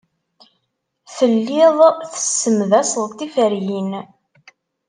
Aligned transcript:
Telliḍ 1.15 1.77
tessemdaseḍ 2.11 3.07
tiferyin. 3.17 3.91